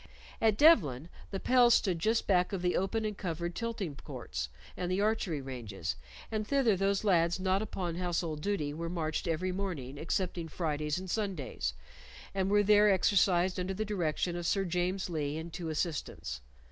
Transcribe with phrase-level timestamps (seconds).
[0.41, 4.91] At Devlen the pels stood just back of the open and covered tilting courts and
[4.91, 5.95] the archery ranges,
[6.31, 11.07] and thither those lads not upon household duty were marched every morning excepting Fridays and
[11.11, 11.75] Sundays,
[12.33, 16.41] and were there exercised under the direction of Sir James Lee and two assistants.